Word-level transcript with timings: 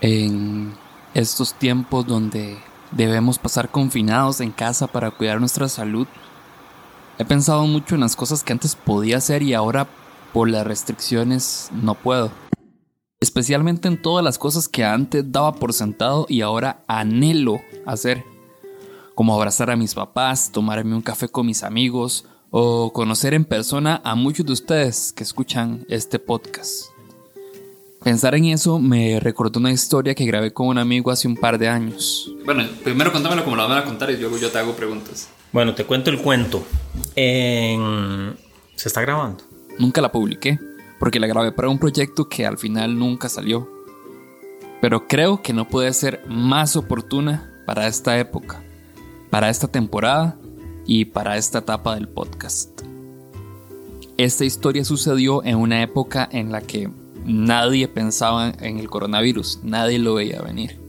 En 0.00 0.74
estos 1.14 1.54
tiempos 1.54 2.06
donde 2.06 2.58
debemos 2.92 3.38
pasar 3.38 3.70
confinados 3.70 4.40
en 4.40 4.52
casa 4.52 4.86
para 4.86 5.10
cuidar 5.10 5.40
nuestra 5.40 5.68
salud, 5.68 6.06
he 7.18 7.24
pensado 7.24 7.66
mucho 7.66 7.94
en 7.94 8.02
las 8.02 8.14
cosas 8.14 8.44
que 8.44 8.52
antes 8.52 8.76
podía 8.76 9.16
hacer 9.16 9.42
y 9.42 9.54
ahora 9.54 9.88
por 10.32 10.48
las 10.48 10.66
restricciones 10.66 11.70
no 11.72 11.94
puedo. 11.94 12.30
Especialmente 13.20 13.88
en 13.88 14.00
todas 14.00 14.24
las 14.24 14.38
cosas 14.38 14.68
que 14.68 14.84
antes 14.84 15.24
daba 15.32 15.54
por 15.54 15.72
sentado 15.72 16.26
y 16.28 16.42
ahora 16.42 16.84
anhelo 16.86 17.60
hacer. 17.84 18.24
Como 19.16 19.34
abrazar 19.34 19.70
a 19.70 19.76
mis 19.76 19.94
papás, 19.94 20.52
tomarme 20.52 20.94
un 20.94 21.02
café 21.02 21.28
con 21.28 21.46
mis 21.46 21.64
amigos 21.64 22.24
o 22.50 22.92
conocer 22.92 23.34
en 23.34 23.44
persona 23.44 24.00
a 24.04 24.14
muchos 24.14 24.46
de 24.46 24.52
ustedes 24.52 25.12
que 25.12 25.24
escuchan 25.24 25.84
este 25.88 26.20
podcast. 26.20 26.97
Pensar 28.02 28.34
en 28.36 28.46
eso 28.46 28.78
me 28.78 29.18
recordó 29.20 29.58
una 29.58 29.72
historia 29.72 30.14
que 30.14 30.24
grabé 30.24 30.52
con 30.52 30.68
un 30.68 30.78
amigo 30.78 31.10
hace 31.10 31.26
un 31.26 31.36
par 31.36 31.58
de 31.58 31.68
años. 31.68 32.32
Bueno, 32.44 32.64
primero 32.84 33.12
contámelo 33.12 33.44
como 33.44 33.56
lo 33.56 33.68
van 33.68 33.78
a 33.78 33.84
contar 33.84 34.10
y 34.10 34.16
luego 34.16 34.38
yo 34.38 34.50
te 34.50 34.58
hago 34.58 34.74
preguntas. 34.74 35.28
Bueno, 35.52 35.74
te 35.74 35.84
cuento 35.84 36.10
el 36.10 36.20
cuento. 36.22 36.62
¿Se 37.14 38.28
está 38.76 39.00
grabando? 39.00 39.42
Nunca 39.78 40.00
la 40.00 40.12
publiqué, 40.12 40.58
porque 41.00 41.18
la 41.18 41.26
grabé 41.26 41.52
para 41.52 41.68
un 41.68 41.78
proyecto 41.78 42.28
que 42.28 42.46
al 42.46 42.56
final 42.56 42.98
nunca 42.98 43.28
salió. 43.28 43.68
Pero 44.80 45.08
creo 45.08 45.42
que 45.42 45.52
no 45.52 45.68
puede 45.68 45.92
ser 45.92 46.22
más 46.28 46.76
oportuna 46.76 47.52
para 47.66 47.88
esta 47.88 48.18
época, 48.18 48.62
para 49.28 49.50
esta 49.50 49.68
temporada 49.68 50.38
y 50.86 51.06
para 51.06 51.36
esta 51.36 51.58
etapa 51.58 51.96
del 51.96 52.08
podcast. 52.08 52.82
Esta 54.16 54.44
historia 54.44 54.84
sucedió 54.84 55.44
en 55.44 55.56
una 55.56 55.82
época 55.82 56.28
en 56.30 56.52
la 56.52 56.60
que 56.60 56.90
nadie 57.28 57.86
pensaba 57.86 58.52
en 58.60 58.78
el 58.78 58.88
coronavirus, 58.88 59.60
nadie 59.62 59.98
lo 59.98 60.14
veía 60.14 60.40
venir. 60.40 60.80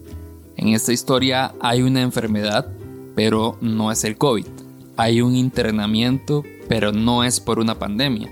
En 0.56 0.70
esta 0.70 0.92
historia 0.92 1.54
hay 1.60 1.82
una 1.82 2.02
enfermedad, 2.02 2.68
pero 3.16 3.58
no 3.62 3.92
es 3.92 4.04
el 4.04 4.18
COVID. 4.18 4.48
Hay 4.98 5.22
un 5.22 5.36
internamiento, 5.36 6.44
pero 6.68 6.92
no 6.92 7.24
es 7.24 7.40
por 7.40 7.60
una 7.60 7.78
pandemia. 7.78 8.30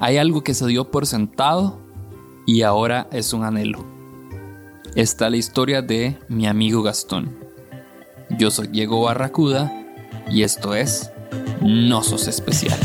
Hay 0.00 0.16
algo 0.16 0.42
que 0.42 0.54
se 0.54 0.66
dio 0.66 0.90
por 0.90 1.06
sentado 1.06 1.78
y 2.46 2.62
ahora 2.62 3.08
es 3.10 3.32
un 3.32 3.44
anhelo. 3.44 3.84
Está 4.94 5.30
la 5.30 5.36
historia 5.36 5.82
de 5.82 6.18
mi 6.28 6.46
amigo 6.46 6.82
Gastón. 6.82 7.36
Yo 8.38 8.50
soy 8.50 8.68
Diego 8.68 9.02
Barracuda 9.02 9.72
y 10.30 10.42
esto 10.42 10.74
es 10.74 11.10
No 11.60 12.02
Sos 12.02 12.28
Especial. 12.28 12.78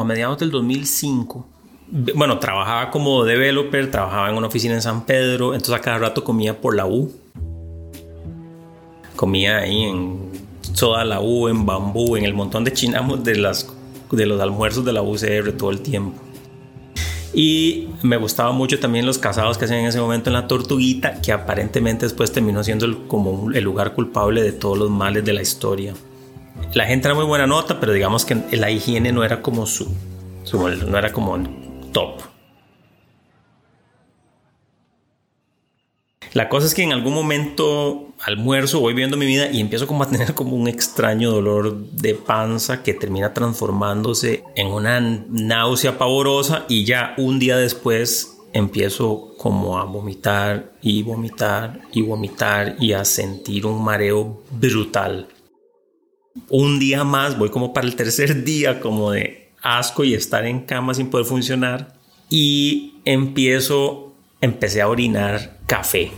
A 0.00 0.04
mediados 0.04 0.38
del 0.38 0.50
2005, 0.50 1.46
bueno, 2.14 2.38
trabajaba 2.38 2.90
como 2.90 3.24
developer, 3.24 3.90
trabajaba 3.90 4.30
en 4.30 4.36
una 4.36 4.46
oficina 4.46 4.74
en 4.74 4.82
San 4.82 5.04
Pedro, 5.04 5.54
entonces 5.54 5.74
a 5.74 5.80
cada 5.80 5.98
rato 5.98 6.22
comía 6.22 6.60
por 6.60 6.76
la 6.76 6.86
U. 6.86 7.10
Comía 9.16 9.58
ahí 9.58 9.82
en 9.84 10.30
toda 10.78 11.04
la 11.04 11.20
U, 11.20 11.48
en 11.48 11.66
bambú, 11.66 12.16
en 12.16 12.24
el 12.24 12.32
montón 12.32 12.64
de 12.64 12.72
chinamos 12.72 13.24
de, 13.24 13.36
las, 13.36 13.68
de 14.10 14.26
los 14.26 14.40
almuerzos 14.40 14.84
de 14.84 14.92
la 14.92 15.02
UCR 15.02 15.52
todo 15.56 15.70
el 15.70 15.80
tiempo. 15.80 16.20
Y 17.32 17.88
me 18.02 18.16
gustaba 18.16 18.52
mucho 18.52 18.78
también 18.78 19.06
los 19.06 19.18
casados 19.18 19.58
que 19.58 19.64
hacían 19.64 19.80
en 19.80 19.86
ese 19.86 20.00
momento 20.00 20.30
en 20.30 20.34
la 20.34 20.48
Tortuguita, 20.48 21.20
que 21.20 21.32
aparentemente 21.32 22.06
después 22.06 22.32
terminó 22.32 22.62
siendo 22.64 23.06
como 23.08 23.50
el 23.52 23.62
lugar 23.64 23.94
culpable 23.94 24.42
de 24.42 24.52
todos 24.52 24.78
los 24.78 24.90
males 24.90 25.24
de 25.24 25.32
la 25.32 25.42
historia 25.42 25.94
la 26.74 26.86
gente 26.86 27.08
era 27.08 27.14
muy 27.14 27.24
buena 27.24 27.46
nota, 27.46 27.80
pero 27.80 27.92
digamos 27.92 28.24
que 28.24 28.36
la 28.52 28.70
higiene 28.70 29.12
no 29.12 29.24
era 29.24 29.42
como 29.42 29.66
su, 29.66 29.94
no 30.52 30.98
era 30.98 31.12
como 31.12 31.38
top. 31.92 32.20
La 36.32 36.48
cosa 36.48 36.66
es 36.66 36.74
que 36.74 36.84
en 36.84 36.92
algún 36.92 37.12
momento 37.12 38.10
almuerzo, 38.20 38.78
voy 38.78 38.94
viendo 38.94 39.16
mi 39.16 39.26
vida 39.26 39.50
y 39.50 39.60
empiezo 39.60 39.88
como 39.88 40.04
a 40.04 40.08
tener 40.08 40.34
como 40.34 40.54
un 40.54 40.68
extraño 40.68 41.32
dolor 41.32 41.76
de 41.76 42.14
panza 42.14 42.84
que 42.84 42.94
termina 42.94 43.34
transformándose 43.34 44.44
en 44.54 44.68
una 44.68 45.00
náusea 45.00 45.98
pavorosa 45.98 46.66
y 46.68 46.84
ya 46.84 47.14
un 47.16 47.40
día 47.40 47.56
después 47.56 48.36
empiezo 48.52 49.34
como 49.38 49.78
a 49.78 49.84
vomitar 49.84 50.72
y 50.82 51.02
vomitar 51.02 51.80
y 51.92 52.02
vomitar 52.02 52.76
y 52.78 52.92
a 52.92 53.04
sentir 53.04 53.66
un 53.66 53.82
mareo 53.82 54.42
brutal 54.50 55.26
un 56.48 56.78
día 56.78 57.04
más, 57.04 57.38
voy 57.38 57.50
como 57.50 57.72
para 57.72 57.86
el 57.86 57.96
tercer 57.96 58.44
día 58.44 58.80
como 58.80 59.10
de 59.10 59.50
asco 59.62 60.04
y 60.04 60.14
estar 60.14 60.46
en 60.46 60.60
cama 60.60 60.94
sin 60.94 61.10
poder 61.10 61.26
funcionar 61.26 61.94
y 62.28 62.94
empiezo, 63.04 64.12
empecé 64.40 64.80
a 64.80 64.88
orinar 64.88 65.58
café, 65.66 66.12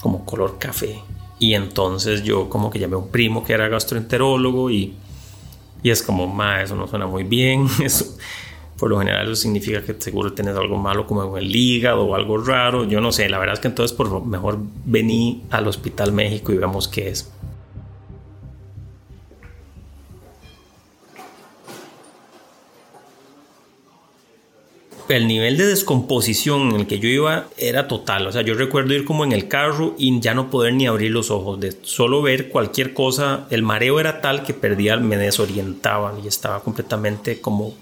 como 0.00 0.24
color 0.24 0.58
café. 0.58 0.98
Y 1.38 1.54
entonces 1.54 2.22
yo 2.22 2.48
como 2.48 2.70
que 2.70 2.78
llamé 2.78 2.94
a 2.94 2.98
un 2.98 3.10
primo 3.10 3.44
que 3.44 3.52
era 3.52 3.68
gastroenterólogo 3.68 4.70
y, 4.70 4.94
y 5.82 5.90
es 5.90 6.02
como, 6.02 6.26
ma, 6.26 6.62
eso 6.62 6.74
no 6.74 6.86
suena 6.88 7.06
muy 7.06 7.24
bien, 7.24 7.66
eso 7.84 8.16
por 8.78 8.90
lo 8.90 8.98
general 8.98 9.26
eso 9.26 9.36
significa 9.36 9.82
que 9.82 9.94
seguro 10.00 10.32
tienes 10.32 10.56
algo 10.56 10.76
malo 10.76 11.06
como 11.06 11.36
el 11.38 11.54
hígado 11.54 12.04
o 12.04 12.14
algo 12.14 12.38
raro, 12.38 12.84
yo 12.84 13.00
no 13.00 13.12
sé, 13.12 13.28
la 13.28 13.38
verdad 13.38 13.54
es 13.54 13.60
que 13.60 13.68
entonces 13.68 13.96
por 13.96 14.10
lo 14.10 14.20
mejor 14.20 14.58
vení 14.84 15.44
al 15.50 15.68
Hospital 15.68 16.12
México 16.12 16.52
y 16.52 16.56
vemos 16.56 16.88
qué 16.88 17.08
es. 17.08 17.30
El 25.16 25.26
nivel 25.26 25.56
de 25.56 25.66
descomposición 25.66 26.70
en 26.70 26.76
el 26.76 26.86
que 26.86 26.98
yo 26.98 27.08
iba 27.08 27.46
era 27.56 27.88
total. 27.88 28.26
O 28.26 28.32
sea, 28.32 28.42
yo 28.42 28.54
recuerdo 28.54 28.94
ir 28.94 29.04
como 29.04 29.24
en 29.24 29.32
el 29.32 29.48
carro 29.48 29.94
y 29.98 30.18
ya 30.20 30.34
no 30.34 30.50
poder 30.50 30.74
ni 30.74 30.86
abrir 30.86 31.10
los 31.10 31.30
ojos, 31.30 31.60
de 31.60 31.76
solo 31.82 32.22
ver 32.22 32.48
cualquier 32.48 32.94
cosa. 32.94 33.46
El 33.50 33.62
mareo 33.62 34.00
era 34.00 34.20
tal 34.20 34.42
que 34.42 34.54
perdía, 34.54 34.96
me 34.96 35.16
desorientaba 35.16 36.14
y 36.22 36.26
estaba 36.26 36.62
completamente 36.62 37.40
como 37.40 37.74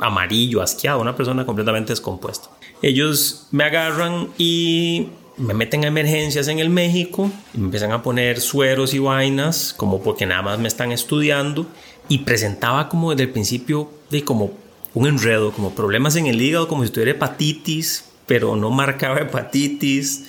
amarillo, 0.00 0.62
asqueado, 0.62 1.00
una 1.00 1.16
persona 1.16 1.46
completamente 1.46 1.92
descompuesta. 1.92 2.48
Ellos 2.82 3.46
me 3.50 3.64
agarran 3.64 4.28
y 4.36 5.08
me 5.38 5.54
meten 5.54 5.84
a 5.84 5.88
emergencias 5.88 6.48
en 6.48 6.58
el 6.58 6.70
México 6.70 7.30
me 7.52 7.64
empiezan 7.64 7.92
a 7.92 8.02
poner 8.02 8.40
sueros 8.40 8.94
y 8.94 8.98
vainas, 8.98 9.74
como 9.76 10.02
porque 10.02 10.26
nada 10.26 10.42
más 10.42 10.58
me 10.58 10.68
están 10.68 10.92
estudiando. 10.92 11.66
Y 12.08 12.18
presentaba 12.18 12.88
como 12.88 13.10
desde 13.10 13.24
el 13.24 13.30
principio 13.30 13.90
de 14.10 14.22
como 14.22 14.52
un 14.96 15.06
enredo, 15.06 15.52
como 15.52 15.74
problemas 15.74 16.16
en 16.16 16.26
el 16.26 16.40
hígado, 16.40 16.68
como 16.68 16.82
si 16.82 16.88
tuviera 16.88 17.10
hepatitis, 17.10 18.06
pero 18.24 18.56
no 18.56 18.70
marcaba 18.70 19.18
hepatitis. 19.18 20.24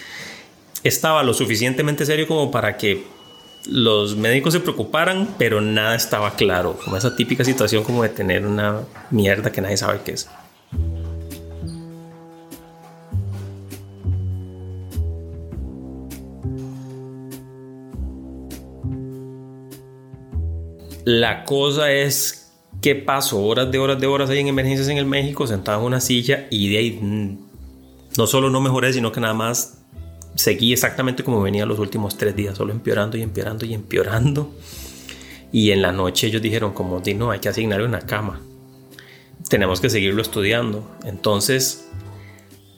Estaba 0.83 1.23
lo 1.23 1.33
suficientemente 1.33 2.05
serio 2.05 2.27
como 2.27 2.51
para 2.51 2.75
que 2.75 3.05
los 3.65 4.17
médicos 4.17 4.51
se 4.51 4.59
preocuparan, 4.59 5.35
pero 5.37 5.61
nada 5.61 5.95
estaba 5.95 6.35
claro, 6.35 6.77
como 6.83 6.97
esa 6.97 7.15
típica 7.15 7.45
situación 7.45 7.85
como 7.85 8.03
de 8.03 8.09
tener 8.09 8.45
una 8.45 8.81
mierda 9.09 9.53
que 9.53 9.61
nadie 9.61 9.77
sabe 9.77 10.01
qué 10.03 10.11
es. 10.11 10.29
La 21.05 21.45
cosa 21.45 21.89
es 21.89 22.46
¿Qué 22.87 22.95
pasó? 22.95 23.43
Horas 23.43 23.69
de 23.69 23.79
horas 23.79 23.99
de 23.99 24.07
horas 24.07 24.29
ahí 24.29 24.39
en 24.39 24.47
emergencias 24.47 24.87
en 24.87 24.97
el 24.97 25.05
México, 25.05 25.45
sentado 25.45 25.81
en 25.81 25.87
una 25.87 25.99
silla 25.99 26.47
y 26.49 26.69
de 26.69 26.77
ahí 26.77 26.91
mm, 26.91 27.37
no 28.17 28.27
solo 28.27 28.49
no 28.49 28.61
mejoré, 28.61 28.93
sino 28.93 29.11
que 29.11 29.19
nada 29.19 29.33
más 29.33 29.79
seguí 30.35 30.71
exactamente 30.71 31.21
como 31.21 31.41
venía 31.41 31.65
los 31.65 31.79
últimos 31.79 32.17
tres 32.17 32.33
días, 32.33 32.55
solo 32.57 32.71
empeorando 32.71 33.17
y 33.17 33.23
empeorando 33.23 33.65
y 33.65 33.73
empeorando. 33.73 34.55
Y 35.51 35.71
en 35.71 35.81
la 35.81 35.91
noche 35.91 36.27
ellos 36.27 36.41
dijeron 36.41 36.71
como, 36.71 37.01
no, 37.13 37.31
hay 37.31 37.39
que 37.39 37.49
asignarle 37.49 37.85
una 37.85 37.99
cama. 37.99 38.39
Tenemos 39.49 39.81
que 39.81 39.89
seguirlo 39.89 40.21
estudiando. 40.21 40.89
Entonces, 41.03 41.89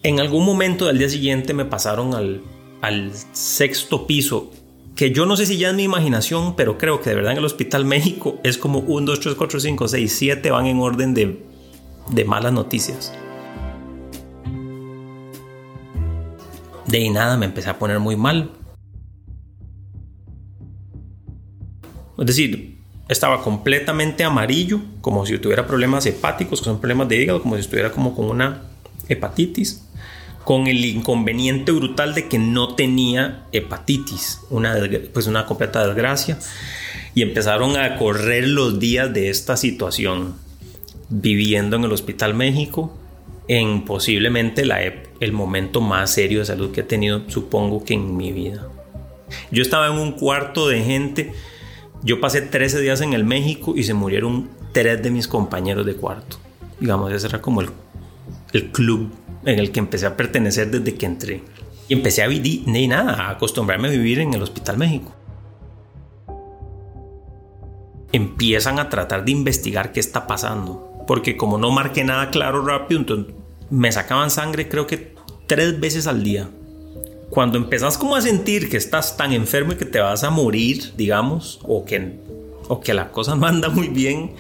en 0.02 0.20
algún 0.20 0.44
momento 0.44 0.88
del 0.88 0.98
día 0.98 1.10
siguiente 1.10 1.54
me 1.54 1.66
pasaron 1.66 2.16
al 2.16 2.42
al 2.82 3.12
sexto 3.34 4.08
piso, 4.08 4.52
que 5.00 5.12
yo 5.12 5.26
no 5.26 5.38
sé 5.38 5.46
si 5.46 5.58
ya 5.58 5.70
es 5.70 5.76
mi 5.76 5.84
imaginación, 5.84 6.58
pero 6.58 6.78
creo 6.78 7.00
que 7.00 7.12
de 7.12 7.16
verdad 7.16 7.32
en 7.32 7.38
el 7.38 7.46
Hospital 7.46 7.86
México 7.86 8.38
es 8.44 8.58
como 8.58 8.80
1, 8.80 9.06
2, 9.06 9.20
3, 9.22 9.36
4, 9.36 9.60
5, 9.62 9.88
6, 9.88 10.14
7 10.14 10.52
van 10.52 10.66
en 10.66 10.82
orden 10.82 11.14
de, 11.14 11.42
de 12.10 12.26
malas 12.26 12.52
noticias. 12.52 13.14
De 16.86 16.98
ahí 16.98 17.10
nada, 17.10 17.38
me 17.38 17.46
empecé 17.46 17.70
a 17.70 17.80
poner 17.80 18.00
muy 18.00 18.18
mal. 18.18 18.52
Es 22.18 22.26
decir, 22.26 22.82
estaba 23.08 23.42
completamente 23.42 24.26
amarillo, 24.26 24.82
como 25.00 25.26
si 25.26 25.38
tuviera 25.38 25.66
problemas 25.66 26.06
hepáticos, 26.08 26.60
que 26.60 26.66
son 26.66 26.82
problemas 26.82 27.08
de 27.08 27.22
hígado, 27.22 27.42
como 27.42 27.56
si 27.56 27.62
estuviera 27.62 27.94
como 27.94 28.14
con 28.14 28.26
una 28.26 28.64
hepatitis, 29.08 29.89
con 30.44 30.68
el 30.68 30.84
inconveniente 30.84 31.72
brutal 31.72 32.16
de 32.16 32.28
que 32.28 32.40
no 32.40 32.76
tenía 32.76 33.46
hepatitis, 33.52 34.42
una, 34.50 34.76
pues 35.14 35.28
una 35.28 35.46
completa 35.46 35.86
desgracia. 35.86 36.40
Y 37.16 37.22
empezaron 37.22 37.78
a 37.78 37.98
correr 37.98 38.48
los 38.48 38.80
días 38.80 39.14
de 39.14 39.30
esta 39.30 39.58
situación, 39.58 40.36
viviendo 41.10 41.76
en 41.76 41.84
el 41.84 41.92
Hospital 41.92 42.34
México, 42.34 42.96
en 43.48 43.84
posiblemente 43.84 44.66
la, 44.66 44.80
el 44.82 45.32
momento 45.32 45.82
más 45.82 46.12
serio 46.12 46.40
de 46.40 46.46
salud 46.46 46.72
que 46.72 46.82
he 46.82 46.84
tenido, 46.84 47.24
supongo 47.30 47.84
que 47.84 47.96
en 47.96 48.16
mi 48.16 48.32
vida. 48.32 48.68
Yo 49.52 49.62
estaba 49.62 49.88
en 49.88 49.94
un 49.94 50.14
cuarto 50.14 50.68
de 50.68 50.84
gente, 50.84 51.34
yo 52.04 52.22
pasé 52.22 52.42
13 52.42 52.80
días 52.82 53.02
en 53.02 53.14
el 53.14 53.24
México 53.24 53.74
y 53.76 53.84
se 53.84 53.94
murieron 53.94 54.50
tres 54.72 55.02
de 55.02 55.12
mis 55.12 55.28
compañeros 55.28 55.86
de 55.86 55.96
cuarto. 55.96 56.38
Digamos, 56.80 57.12
ese 57.12 57.28
era 57.28 57.42
como 57.42 57.62
el, 57.62 57.70
el 58.54 58.72
club 58.72 59.12
en 59.46 59.60
el 59.60 59.72
que 59.72 59.80
empecé 59.80 60.06
a 60.06 60.18
pertenecer 60.18 60.70
desde 60.72 60.96
que 60.96 61.06
entré. 61.06 61.44
Y 61.88 61.94
empecé 61.94 62.22
a 62.22 62.28
vivir, 62.28 62.64
ni 62.68 62.88
nada, 62.88 63.14
a 63.14 63.30
acostumbrarme 63.32 63.88
a 63.88 63.92
vivir 63.92 64.20
en 64.20 64.34
el 64.34 64.44
Hospital 64.44 64.78
México. 64.78 65.14
Empiezan 68.12 68.80
a 68.80 68.90
tratar 68.90 69.26
de 69.26 69.32
investigar 69.32 69.92
qué 69.92 70.00
está 70.00 70.28
pasando. 70.28 71.04
Porque 71.08 71.36
como 71.38 71.58
no 71.58 71.72
marqué 71.72 72.04
nada 72.04 72.30
claro 72.30 72.64
rápido, 72.64 73.00
entonces 73.00 73.34
me 73.70 73.92
sacaban 73.92 74.32
sangre 74.32 74.70
creo 74.70 74.88
que 74.88 75.16
tres 75.48 75.80
veces 75.80 76.08
al 76.08 76.24
día. 76.24 76.50
Cuando 77.30 77.58
empezás 77.58 77.98
como 77.98 78.16
a 78.16 78.22
sentir 78.22 78.70
que 78.70 78.78
estás 78.78 79.18
tan 79.18 79.34
enfermo 79.34 79.74
y 79.74 79.76
que 79.76 79.86
te 79.86 80.00
vas 80.00 80.24
a 80.24 80.30
morir, 80.30 80.94
digamos, 80.98 81.60
o 81.64 81.86
que, 81.86 82.20
o 82.68 82.80
que 82.80 82.94
la 82.94 83.12
cosa 83.12 83.36
no 83.36 83.48
anda 83.48 83.70
muy 83.70 83.88
bien, 83.88 84.34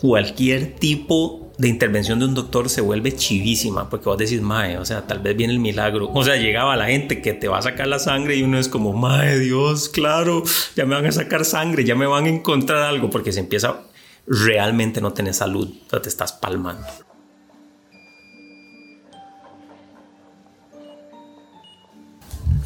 cualquier 0.00 0.74
tipo 0.76 1.45
de 1.58 1.68
intervención 1.68 2.18
de 2.18 2.26
un 2.26 2.34
doctor 2.34 2.68
se 2.68 2.80
vuelve 2.80 3.14
chivísima, 3.14 3.88
porque 3.88 4.08
vos 4.08 4.18
decís, 4.18 4.40
mae, 4.42 4.76
o 4.78 4.84
sea, 4.84 5.06
tal 5.06 5.20
vez 5.20 5.36
viene 5.36 5.54
el 5.54 5.58
milagro. 5.58 6.10
O 6.12 6.22
sea, 6.22 6.36
llegaba 6.36 6.76
la 6.76 6.86
gente 6.86 7.22
que 7.22 7.32
te 7.32 7.48
va 7.48 7.58
a 7.58 7.62
sacar 7.62 7.86
la 7.86 7.98
sangre 7.98 8.36
y 8.36 8.42
uno 8.42 8.58
es 8.58 8.68
como, 8.68 8.92
mae, 8.92 9.38
Dios, 9.38 9.88
claro, 9.88 10.42
ya 10.74 10.84
me 10.84 10.94
van 10.94 11.06
a 11.06 11.12
sacar 11.12 11.44
sangre, 11.44 11.84
ya 11.84 11.94
me 11.94 12.06
van 12.06 12.24
a 12.26 12.28
encontrar 12.28 12.82
algo, 12.82 13.08
porque 13.10 13.32
se 13.32 13.40
empieza, 13.40 13.82
realmente 14.26 15.00
no 15.00 15.12
tener 15.12 15.34
salud, 15.34 15.68
o 15.86 15.90
sea, 15.90 16.02
te 16.02 16.08
estás 16.08 16.32
palmando. 16.32 16.86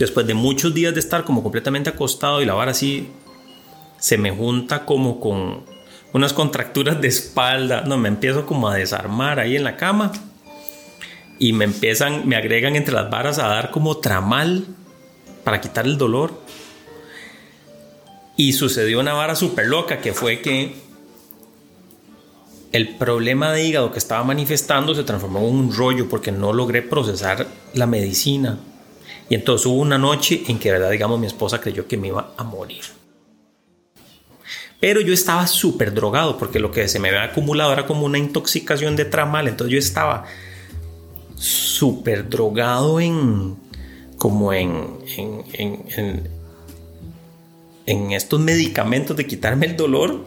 después 0.00 0.26
de 0.26 0.32
muchos 0.32 0.72
días 0.72 0.94
de 0.94 1.00
estar 1.00 1.24
como 1.24 1.42
completamente 1.42 1.90
acostado 1.90 2.40
y 2.40 2.46
la 2.46 2.54
vara 2.54 2.70
así, 2.70 3.08
se 3.98 4.16
me 4.16 4.30
junta 4.30 4.86
como 4.86 5.20
con 5.20 5.62
unas 6.12 6.32
contracturas 6.32 7.00
de 7.00 7.08
espalda, 7.08 7.82
no, 7.82 7.96
me 7.96 8.08
empiezo 8.08 8.46
como 8.46 8.68
a 8.68 8.74
desarmar 8.74 9.38
ahí 9.38 9.56
en 9.56 9.64
la 9.64 9.76
cama 9.76 10.12
y 11.38 11.52
me 11.52 11.64
empiezan, 11.64 12.28
me 12.28 12.36
agregan 12.36 12.76
entre 12.76 12.94
las 12.94 13.10
varas 13.10 13.38
a 13.38 13.48
dar 13.48 13.70
como 13.70 13.98
tramal 13.98 14.66
para 15.44 15.60
quitar 15.60 15.86
el 15.86 15.96
dolor. 15.96 16.32
Y 18.36 18.52
sucedió 18.52 19.00
una 19.00 19.12
vara 19.12 19.36
súper 19.36 19.66
loca 19.66 20.00
que 20.00 20.12
fue 20.12 20.40
que 20.40 20.74
el 22.72 22.96
problema 22.96 23.52
de 23.52 23.64
hígado 23.64 23.92
que 23.92 23.98
estaba 23.98 24.22
manifestando 24.24 24.94
se 24.94 25.02
transformó 25.02 25.40
en 25.40 25.56
un 25.56 25.74
rollo 25.74 26.08
porque 26.08 26.32
no 26.32 26.52
logré 26.52 26.82
procesar 26.82 27.46
la 27.74 27.86
medicina. 27.86 28.58
Y 29.28 29.34
entonces 29.34 29.66
hubo 29.66 29.80
una 29.80 29.98
noche 29.98 30.42
en 30.48 30.58
que, 30.58 30.72
verdad, 30.72 30.90
digamos, 30.90 31.18
mi 31.20 31.26
esposa 31.26 31.60
creyó 31.60 31.86
que 31.86 31.96
me 31.96 32.08
iba 32.08 32.32
a 32.36 32.44
morir. 32.44 32.82
Pero 34.80 35.02
yo 35.02 35.12
estaba 35.12 35.46
súper 35.46 35.92
drogado 35.92 36.38
porque 36.38 36.58
lo 36.58 36.70
que 36.70 36.88
se 36.88 36.98
me 36.98 37.08
había 37.08 37.24
acumulado 37.24 37.72
era 37.72 37.86
como 37.86 38.06
una 38.06 38.18
intoxicación 38.18 38.96
de 38.96 39.04
tramal. 39.04 39.46
Entonces 39.46 39.72
yo 39.72 39.78
estaba 39.78 40.24
súper 41.36 42.28
drogado 42.28 42.98
en, 42.98 43.56
como 44.16 44.54
en, 44.54 44.98
en, 45.16 45.44
en, 45.52 46.28
en, 47.86 48.12
estos 48.12 48.40
medicamentos 48.40 49.16
de 49.16 49.26
quitarme 49.26 49.66
el 49.66 49.76
dolor, 49.76 50.26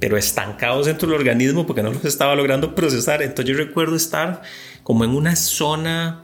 pero 0.00 0.18
estancados 0.18 0.84
dentro 0.84 1.08
del 1.08 1.18
organismo 1.18 1.66
porque 1.66 1.82
no 1.82 1.90
los 1.90 2.04
estaba 2.04 2.34
logrando 2.34 2.74
procesar. 2.74 3.22
Entonces 3.22 3.56
yo 3.56 3.62
recuerdo 3.62 3.96
estar 3.96 4.42
como 4.82 5.04
en 5.04 5.10
una 5.10 5.34
zona 5.34 6.23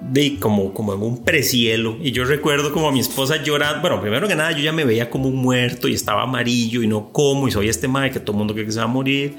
de 0.00 0.38
como, 0.38 0.72
como 0.72 0.94
en 0.94 1.02
un 1.02 1.24
precielo. 1.24 1.96
Y 2.00 2.12
yo 2.12 2.24
recuerdo 2.24 2.72
como 2.72 2.88
a 2.88 2.92
mi 2.92 3.00
esposa 3.00 3.42
llorando. 3.42 3.80
Bueno, 3.80 4.00
primero 4.00 4.28
que 4.28 4.34
nada, 4.34 4.52
yo 4.52 4.58
ya 4.58 4.72
me 4.72 4.84
veía 4.84 5.10
como 5.10 5.28
un 5.28 5.36
muerto 5.36 5.88
y 5.88 5.94
estaba 5.94 6.22
amarillo 6.22 6.82
y 6.82 6.86
no 6.86 7.12
como. 7.12 7.48
Y 7.48 7.50
soy 7.50 7.68
este 7.68 7.88
madre 7.88 8.10
que 8.10 8.20
todo 8.20 8.32
el 8.32 8.38
mundo 8.38 8.54
cree 8.54 8.66
que 8.66 8.72
se 8.72 8.78
va 8.78 8.84
a 8.84 8.88
morir. 8.88 9.36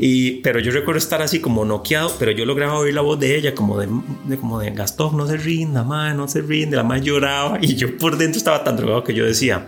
Y, 0.00 0.42
pero 0.42 0.60
yo 0.60 0.70
recuerdo 0.70 0.98
estar 0.98 1.22
así 1.22 1.40
como 1.40 1.64
noqueado, 1.64 2.14
pero 2.18 2.30
yo 2.30 2.44
lograba 2.44 2.78
oír 2.78 2.94
la 2.94 3.00
voz 3.00 3.18
de 3.18 3.36
ella, 3.36 3.54
como 3.54 3.78
de, 3.78 3.88
como 4.38 4.60
de 4.60 4.70
Gastón, 4.70 5.16
no 5.16 5.26
se 5.26 5.36
rinda, 5.36 5.82
madre, 5.82 6.14
no 6.14 6.28
se 6.28 6.40
rinde. 6.40 6.76
La 6.76 6.84
madre 6.84 7.02
lloraba 7.02 7.58
y 7.60 7.74
yo 7.74 7.96
por 7.96 8.16
dentro 8.16 8.38
estaba 8.38 8.62
tan 8.62 8.76
drogado 8.76 9.02
que 9.02 9.14
yo 9.14 9.24
decía, 9.24 9.66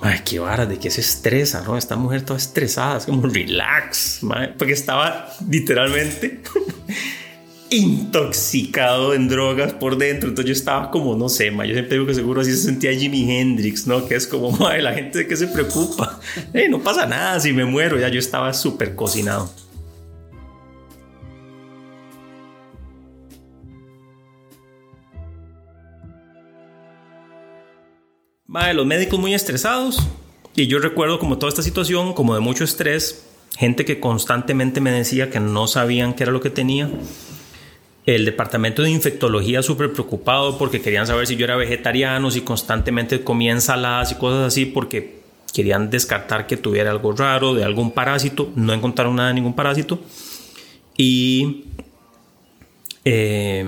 ay, 0.00 0.20
qué 0.24 0.38
vara, 0.38 0.64
de 0.64 0.78
que 0.78 0.90
se 0.90 1.02
estresa, 1.02 1.62
¿no? 1.62 1.76
Esta 1.76 1.96
mujer 1.96 2.22
toda 2.22 2.38
estresada, 2.38 2.96
es 2.96 3.04
como 3.04 3.26
relax, 3.26 4.22
madre, 4.22 4.54
porque 4.56 4.72
estaba 4.72 5.30
literalmente 5.48 6.40
intoxicado 7.70 9.14
en 9.14 9.28
drogas 9.28 9.72
por 9.72 9.96
dentro. 9.96 10.28
Entonces 10.28 10.48
yo 10.48 10.52
estaba 10.58 10.90
como, 10.90 11.16
no 11.16 11.28
sé, 11.28 11.50
ma, 11.50 11.66
yo 11.66 11.74
siempre 11.74 11.94
digo 11.94 12.06
que 12.06 12.14
seguro 12.14 12.40
así 12.40 12.52
se 12.52 12.58
sentía 12.58 12.92
Jimi 12.92 13.30
Hendrix, 13.30 13.86
¿no? 13.86 14.06
Que 14.06 14.14
es 14.16 14.26
como, 14.26 14.50
ma, 14.58 14.76
la 14.78 14.94
gente 14.94 15.20
de 15.20 15.26
que 15.26 15.36
se 15.36 15.48
preocupa. 15.48 16.20
Eh, 16.52 16.68
no 16.68 16.80
pasa 16.80 17.06
nada 17.06 17.38
si 17.40 17.52
me 17.52 17.64
muero. 17.64 17.98
Ya 17.98 18.08
yo 18.08 18.18
estaba 18.18 18.52
súper 18.52 18.94
cocinado. 18.94 19.50
Madre, 28.46 28.74
los 28.74 28.86
médicos 28.86 29.18
muy 29.18 29.34
estresados. 29.34 30.06
Y 30.54 30.66
yo 30.66 30.78
recuerdo 30.78 31.18
como 31.18 31.38
toda 31.38 31.50
esta 31.50 31.62
situación, 31.62 32.14
como 32.14 32.34
de 32.34 32.40
mucho 32.40 32.64
estrés, 32.64 33.26
gente 33.56 33.84
que 33.84 34.00
constantemente 34.00 34.80
me 34.80 34.90
decía 34.90 35.30
que 35.30 35.40
no 35.40 35.66
sabían 35.66 36.14
qué 36.14 36.22
era 36.22 36.32
lo 36.32 36.40
que 36.40 36.50
tenía 36.50 36.90
el 38.06 38.24
departamento 38.24 38.82
de 38.82 38.90
infectología 38.90 39.62
súper 39.62 39.92
preocupado 39.92 40.56
porque 40.58 40.80
querían 40.80 41.08
saber 41.08 41.26
si 41.26 41.34
yo 41.34 41.44
era 41.44 41.56
vegetariano, 41.56 42.30
si 42.30 42.42
constantemente 42.42 43.22
comía 43.24 43.50
ensaladas 43.50 44.12
y 44.12 44.14
cosas 44.14 44.46
así, 44.46 44.64
porque 44.64 45.22
querían 45.52 45.90
descartar 45.90 46.46
que 46.46 46.56
tuviera 46.56 46.90
algo 46.90 47.12
raro, 47.12 47.54
de 47.54 47.64
algún 47.64 47.90
parásito. 47.90 48.50
No 48.54 48.72
encontraron 48.72 49.16
nada 49.16 49.28
de 49.28 49.34
ningún 49.34 49.54
parásito. 49.54 49.98
Y. 50.96 51.64
Eh, 53.04 53.64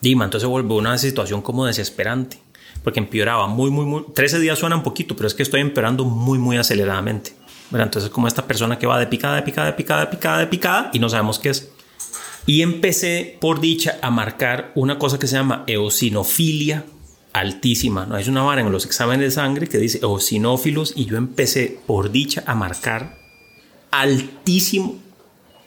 entonces 0.00 0.42
se 0.42 0.46
volvió 0.46 0.76
una 0.76 0.96
situación 0.96 1.42
como 1.42 1.66
desesperante, 1.66 2.38
porque 2.82 3.00
empeoraba 3.00 3.46
muy, 3.46 3.70
muy, 3.70 3.84
muy. 3.84 4.04
13 4.14 4.38
días 4.38 4.58
suena 4.58 4.76
un 4.76 4.82
poquito, 4.82 5.16
pero 5.16 5.26
es 5.26 5.34
que 5.34 5.42
estoy 5.42 5.60
empeorando 5.60 6.04
muy, 6.04 6.38
muy 6.38 6.56
aceleradamente. 6.56 7.32
Entonces, 7.72 8.08
como 8.08 8.26
esta 8.26 8.46
persona 8.46 8.78
que 8.78 8.86
va 8.86 8.98
de 8.98 9.06
picada, 9.06 9.36
de 9.36 9.42
picada, 9.42 9.66
de 9.66 9.72
picada, 9.74 10.00
de 10.00 10.06
picada, 10.06 10.38
de 10.38 10.46
picada, 10.46 10.90
y 10.94 10.98
no 10.98 11.08
sabemos 11.10 11.38
qué 11.38 11.50
es. 11.50 11.70
Y 12.48 12.62
empecé, 12.62 13.36
por 13.42 13.60
dicha, 13.60 13.98
a 14.00 14.10
marcar 14.10 14.72
una 14.74 14.98
cosa 14.98 15.18
que 15.18 15.26
se 15.26 15.36
llama 15.36 15.64
eosinofilia 15.66 16.86
altísima. 17.34 18.06
¿no? 18.06 18.16
Es 18.16 18.26
una 18.26 18.42
vara 18.42 18.62
en 18.62 18.72
los 18.72 18.86
exámenes 18.86 19.26
de 19.26 19.30
sangre 19.32 19.66
que 19.66 19.76
dice 19.76 19.98
eosinófilos 20.00 20.94
y 20.96 21.04
yo 21.04 21.18
empecé, 21.18 21.78
por 21.86 22.10
dicha, 22.10 22.42
a 22.46 22.54
marcar 22.54 23.18
altísimo 23.90 24.96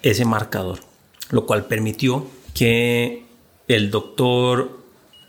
ese 0.01 0.25
marcador, 0.25 0.79
lo 1.29 1.45
cual 1.45 1.65
permitió 1.65 2.25
que 2.55 3.25
el 3.67 3.91
doctor 3.91 4.79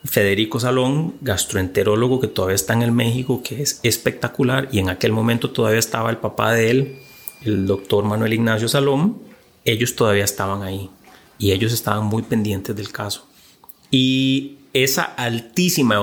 Federico 0.07 0.59
Salón, 0.59 1.17
gastroenterólogo 1.21 2.19
que 2.19 2.29
todavía 2.29 2.55
está 2.55 2.73
en 2.73 2.81
el 2.81 2.93
México, 2.93 3.43
que 3.43 3.61
es 3.61 3.79
espectacular, 3.83 4.71
y 4.73 4.79
en 4.79 4.89
aquel 4.89 5.13
momento 5.13 5.51
todavía 5.51 5.81
estaba 5.81 6.09
el 6.09 6.17
papá 6.17 6.55
de 6.55 6.71
él, 6.71 6.99
el 7.43 7.67
doctor 7.67 8.05
Manuel 8.05 8.33
Ignacio 8.33 8.69
Salón, 8.69 9.19
ellos 9.67 9.97
todavía 9.97 10.25
estaban 10.25 10.63
ahí 10.63 10.89
y 11.43 11.51
ellos 11.51 11.73
estaban 11.73 12.07
muy 12.07 12.23
pendientes 12.23 12.77
del 12.77 12.93
caso. 12.93 13.27
Y 13.91 14.59
esa 14.73 15.03
altísima 15.03 15.97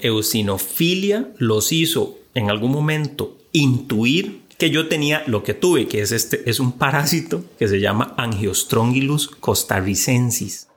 eosinofilia 0.00 1.32
los 1.36 1.72
hizo 1.72 2.16
en 2.32 2.48
algún 2.48 2.70
momento 2.70 3.36
intuir 3.50 4.42
que 4.56 4.70
yo 4.70 4.86
tenía 4.86 5.24
lo 5.26 5.42
que 5.42 5.52
tuve, 5.52 5.88
que 5.88 6.00
es 6.00 6.12
este 6.12 6.48
es 6.48 6.60
un 6.60 6.72
parásito 6.78 7.44
que 7.58 7.66
se 7.66 7.80
llama 7.80 8.14
Angiostrongylus 8.16 9.26
costarricensis. 9.26 10.68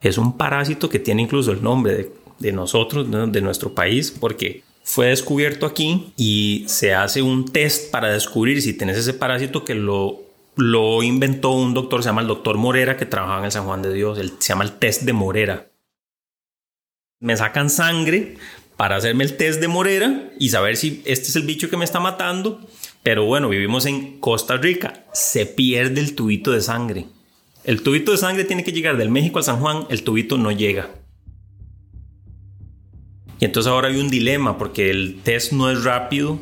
Es 0.00 0.16
un 0.16 0.36
parásito 0.36 0.88
que 0.88 1.00
tiene 1.00 1.22
incluso 1.22 1.50
el 1.50 1.60
nombre 1.60 2.12
de 2.38 2.52
nosotros, 2.52 3.10
de 3.10 3.40
nuestro 3.40 3.74
país, 3.74 4.12
porque 4.12 4.62
fue 4.84 5.08
descubierto 5.08 5.66
aquí 5.66 6.12
y 6.16 6.64
se 6.68 6.94
hace 6.94 7.20
un 7.20 7.46
test 7.46 7.90
para 7.90 8.12
descubrir 8.12 8.62
si 8.62 8.74
tenés 8.74 8.96
ese 8.96 9.12
parásito 9.12 9.64
que 9.64 9.74
lo, 9.74 10.29
lo 10.60 11.02
inventó 11.02 11.50
un 11.50 11.74
doctor, 11.74 12.02
se 12.02 12.08
llama 12.08 12.20
el 12.20 12.28
doctor 12.28 12.56
Morera, 12.56 12.96
que 12.96 13.06
trabajaba 13.06 13.40
en 13.40 13.44
el 13.46 13.52
San 13.52 13.64
Juan 13.64 13.82
de 13.82 13.92
Dios, 13.92 14.18
se 14.18 14.48
llama 14.48 14.64
el 14.64 14.72
test 14.72 15.02
de 15.02 15.12
Morera. 15.12 15.70
Me 17.18 17.36
sacan 17.36 17.70
sangre 17.70 18.36
para 18.76 18.96
hacerme 18.96 19.24
el 19.24 19.36
test 19.36 19.60
de 19.60 19.68
Morera 19.68 20.30
y 20.38 20.50
saber 20.50 20.76
si 20.76 21.02
este 21.04 21.28
es 21.28 21.36
el 21.36 21.42
bicho 21.42 21.68
que 21.68 21.76
me 21.76 21.84
está 21.84 22.00
matando. 22.00 22.60
Pero 23.02 23.24
bueno, 23.24 23.48
vivimos 23.48 23.86
en 23.86 24.20
Costa 24.20 24.56
Rica, 24.56 25.04
se 25.12 25.46
pierde 25.46 26.00
el 26.00 26.14
tubito 26.14 26.50
de 26.52 26.60
sangre. 26.60 27.06
El 27.64 27.82
tubito 27.82 28.12
de 28.12 28.18
sangre 28.18 28.44
tiene 28.44 28.64
que 28.64 28.72
llegar 28.72 28.96
del 28.96 29.10
México 29.10 29.38
al 29.38 29.44
San 29.44 29.60
Juan, 29.60 29.86
el 29.90 30.02
tubito 30.02 30.38
no 30.38 30.50
llega. 30.50 30.90
Y 33.38 33.46
entonces 33.46 33.70
ahora 33.70 33.88
hay 33.88 33.98
un 33.98 34.10
dilema 34.10 34.58
porque 34.58 34.90
el 34.90 35.20
test 35.22 35.52
no 35.52 35.70
es 35.70 35.84
rápido 35.84 36.38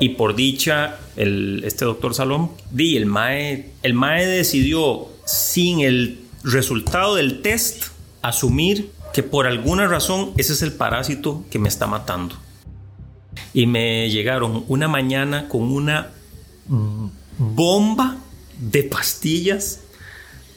y 0.00 0.10
por 0.10 0.34
dicha, 0.34 0.98
el, 1.16 1.62
este 1.64 1.84
doctor 1.84 2.14
Salom, 2.14 2.50
di, 2.70 2.96
el 2.96 3.06
MAE, 3.06 3.70
el 3.82 3.94
MAE 3.94 4.26
decidió 4.26 5.08
sin 5.24 5.80
el 5.80 6.20
resultado 6.42 7.14
del 7.14 7.42
test 7.42 7.84
asumir 8.22 8.90
que 9.12 9.22
por 9.22 9.46
alguna 9.46 9.86
razón 9.86 10.32
ese 10.36 10.54
es 10.54 10.62
el 10.62 10.72
parásito 10.72 11.44
que 11.50 11.58
me 11.58 11.68
está 11.68 11.86
matando. 11.86 12.36
Y 13.54 13.66
me 13.66 14.10
llegaron 14.10 14.64
una 14.68 14.88
mañana 14.88 15.48
con 15.48 15.62
una 15.70 16.10
bomba 17.38 18.16
de 18.58 18.82
pastillas 18.84 19.80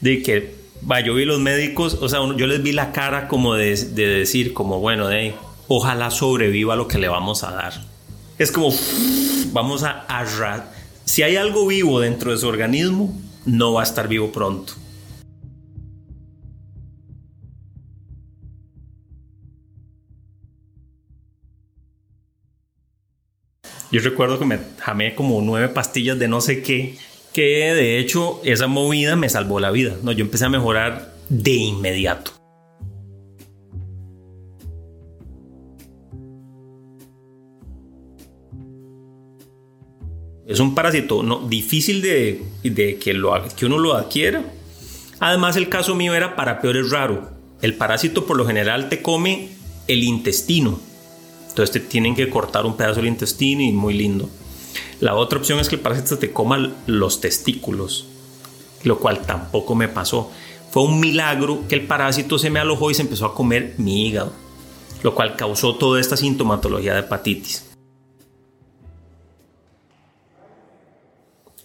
de 0.01 0.22
que, 0.22 0.56
va, 0.89 1.01
yo 1.01 1.13
vi 1.15 1.25
los 1.25 1.39
médicos, 1.39 1.98
o 2.01 2.10
sea, 2.10 2.20
yo 2.36 2.48
les 2.48 2.62
vi 2.62 2.72
la 2.72 2.92
cara 2.92 3.27
como 3.27 3.56
de, 3.56 3.75
decir, 3.75 4.54
como, 4.54 4.80
bueno, 4.80 5.08
de 5.08 5.34
ojalá 5.68 6.12
sobreviva 6.12 6.75
lo 6.75 6.88
que 6.88 6.98
le 6.98 7.08
vamos 7.08 7.44
a 7.44 7.51
dar. 7.51 7.95
Es 8.38 8.51
como, 8.51 8.74
vamos 9.54 9.84
a 9.84 10.01
arrar. 10.01 10.70
Si 11.06 11.24
hay 11.24 11.38
algo 11.38 11.65
vivo 11.68 12.01
dentro 12.01 12.32
de 12.32 12.38
su 12.38 12.48
organismo, 12.48 13.18
no 13.46 13.74
va 13.74 13.82
a 13.82 13.84
estar 13.86 14.10
vivo 14.10 14.32
pronto. 14.34 14.74
Yo 23.89 24.01
recuerdo 24.01 24.38
que 24.38 24.46
me 24.46 24.60
jamé 24.80 25.15
como 25.15 25.42
nueve 25.42 25.70
pastillas 25.70 26.20
de 26.20 26.27
no 26.27 26.42
sé 26.42 26.62
qué, 26.62 26.98
que 27.32 27.74
de 27.74 28.00
hecho 28.00 28.42
esa 28.44 28.68
movida 28.68 29.15
me 29.15 29.30
salvó 29.30 29.62
la 29.62 29.72
vida. 29.72 29.96
No, 30.04 30.12
yo 30.12 30.25
empecé 30.25 30.44
a 30.44 30.50
mejorar 30.50 31.13
de 31.30 31.51
inmediato. 31.51 32.35
Es 40.48 40.60
un 40.60 40.75
parásito 40.75 41.24
no, 41.24 41.40
difícil 41.48 42.04
de, 42.04 42.44
lo, 43.14 43.34
que 43.56 43.66
uno 43.66 43.80
lo 43.80 43.96
adquiera. 43.96 44.44
Además, 45.20 45.56
el 45.56 45.70
caso 45.70 45.96
mío 45.96 46.14
era 46.14 46.36
para 46.36 46.62
peor 46.62 46.78
es 46.78 46.92
raro. 46.92 47.30
El 47.62 47.74
parásito 47.74 48.25
por 48.28 48.38
lo 48.38 48.46
general 48.46 48.90
te 48.90 49.02
come 49.02 49.50
el 49.88 50.04
intestino. 50.04 50.80
Entonces 51.50 51.72
te 51.72 51.80
tienen 51.80 52.16
que 52.16 52.30
cortar 52.30 52.66
un 52.66 52.78
pedazo 52.78 52.98
del 52.98 53.08
intestino 53.08 53.64
y 53.64 53.72
muy 53.72 53.96
lindo. 53.96 54.30
La 55.00 55.16
otra 55.16 55.40
opción 55.40 55.60
es 55.60 55.68
que 55.68 55.75
el 55.75 55.82
parásito 55.82 56.20
te 56.20 56.32
coma 56.32 56.74
los 56.86 57.22
testículos, 57.22 58.06
lo 58.84 59.00
cual 59.00 59.22
tampoco 59.22 59.74
me 59.74 59.88
pasó. 59.88 60.32
Fue 60.70 60.84
un 60.84 61.00
milagro 61.00 61.64
que 61.68 61.75
el 61.75 61.88
parásito 61.88 62.38
se 62.38 62.52
me 62.52 62.60
alojó 62.60 62.92
y 62.92 62.94
se 62.94 63.02
empezó 63.02 63.25
a 63.25 63.34
comer 63.34 63.74
mi 63.78 64.06
hígado, 64.06 64.34
lo 65.02 65.16
cual 65.16 65.36
causó 65.38 65.75
toda 65.75 66.00
esta 66.00 66.18
sintomatología 66.18 66.94
de 66.94 67.00
hepatitis. 67.00 67.75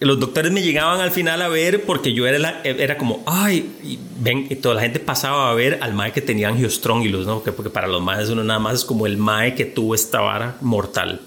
Los 0.01 0.19
doctores 0.19 0.51
me 0.51 0.63
llegaban 0.63 1.01
al 1.01 1.11
final 1.11 1.43
a 1.43 1.49
ver 1.49 1.85
porque 1.85 2.15
yo 2.15 2.27
era, 2.27 2.63
era 2.65 2.97
como, 2.97 3.23
ay, 3.27 3.71
y 3.85 3.99
ven, 4.19 4.47
y 4.49 4.57
toda 4.57 4.75
la 4.75 4.81
gente 4.81 4.99
pasaba 4.99 5.51
a 5.51 5.55
ver 5.55 5.79
al 5.83 5.93
mae 5.93 6.13
que 6.13 6.23
tenía 6.23 6.49
angiostróngilos, 6.49 7.27
¿no? 7.27 7.37
Porque, 7.37 7.53
porque 7.53 7.71
para 7.71 7.87
los 7.87 8.03
maes 8.03 8.31
uno 8.31 8.43
nada 8.43 8.59
más 8.59 8.77
es 8.77 8.85
como 8.87 9.07
el 9.07 9.19
mae 9.19 9.55
que 9.55 9.67
tuvo 9.67 9.95
esta 9.95 10.21
vara 10.21 10.57
mortal. 10.63 11.21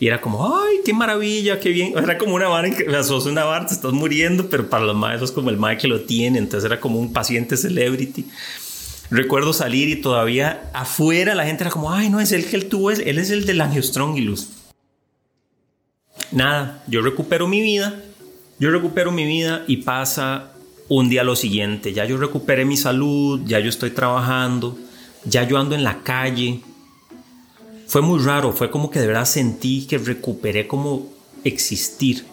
Y 0.00 0.08
era 0.08 0.20
como, 0.20 0.56
ay, 0.56 0.78
qué 0.84 0.92
maravilla, 0.92 1.60
qué 1.60 1.70
bien. 1.70 1.92
Era 1.96 2.18
como 2.18 2.34
una 2.34 2.48
vara, 2.48 2.70
que 2.70 3.02
sos 3.04 3.26
una 3.26 3.44
vara, 3.44 3.66
te 3.66 3.74
estás 3.74 3.92
muriendo, 3.92 4.48
pero 4.48 4.68
para 4.68 4.84
los 4.84 4.96
maes 4.96 5.22
es 5.22 5.32
como 5.32 5.50
el 5.50 5.56
mae 5.56 5.76
que 5.76 5.88
lo 5.88 6.00
tiene. 6.02 6.38
Entonces 6.38 6.68
era 6.68 6.80
como 6.80 6.98
un 6.98 7.12
paciente 7.12 7.56
celebrity. 7.56 8.26
Recuerdo 9.10 9.52
salir 9.52 9.88
y 9.88 9.96
todavía 9.96 10.70
afuera 10.72 11.34
la 11.34 11.46
gente 11.46 11.64
era 11.64 11.70
como, 11.70 11.92
ay, 11.92 12.10
no 12.10 12.20
es 12.20 12.32
el 12.32 12.44
que 12.44 12.56
él 12.56 12.66
tuvo, 12.66 12.90
él 12.90 13.18
es 13.18 13.30
el 13.30 13.46
del 13.46 13.60
angiostróngilos. 13.60 14.48
Nada, 16.32 16.82
yo 16.86 17.00
recupero 17.00 17.48
mi 17.48 17.60
vida 17.60 17.94
yo 18.60 18.72
recupero 18.72 19.12
mi 19.12 19.24
vida 19.24 19.62
y 19.68 19.78
pasa 19.78 20.50
un 20.88 21.08
día 21.08 21.22
lo 21.22 21.36
siguiente. 21.36 21.92
Ya 21.92 22.04
yo 22.04 22.16
recuperé 22.16 22.64
mi 22.64 22.76
salud, 22.76 23.40
ya 23.46 23.60
yo 23.60 23.68
estoy 23.68 23.90
trabajando, 23.90 24.76
ya 25.24 25.44
yo 25.44 25.58
ando 25.58 25.76
en 25.76 25.84
la 25.84 26.02
calle. 26.02 26.60
Fue 27.86 28.02
muy 28.02 28.18
raro, 28.18 28.52
fue 28.52 28.68
como 28.68 28.90
que 28.90 28.98
de 28.98 29.06
verdad 29.06 29.26
sentí 29.26 29.86
que 29.86 29.98
recuperé 29.98 30.66
como 30.66 31.06
existir. 31.44 32.24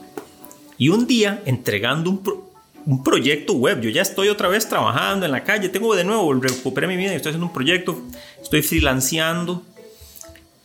Y 0.79 0.89
un 0.89 1.05
día 1.05 1.43
entregando 1.45 2.09
un, 2.09 3.03
proyecto 3.03 3.53
web, 3.53 3.81
yo 3.81 3.91
ya 3.91 4.01
estoy 4.01 4.29
otra 4.29 4.47
vez 4.47 4.67
trabajando 4.67 5.27
en 5.27 5.31
la 5.31 5.43
calle, 5.43 5.69
tengo 5.69 5.95
de 5.95 6.03
nuevo, 6.03 6.33
recuperé 6.33 6.87
mi 6.87 6.97
vida 6.97 7.13
estoy 7.13 7.31
haciendo 7.31 7.47
un 7.47 7.53
proyecto, 7.53 8.01
estoy 8.41 8.63
freelanceando 8.63 9.63